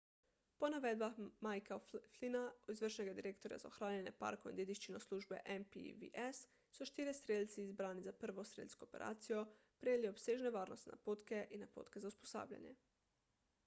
[0.61, 1.17] po navedbah
[1.47, 2.39] micka o'flynna
[2.73, 6.41] izvršnega direktorja za ohranjanje parkov in dediščino službe npws
[6.79, 9.45] so štirje strelci izbrani za prvo strelsko operacijo
[9.85, 12.75] prejeli obsežne varnostne napotke in napotke za usposabljanje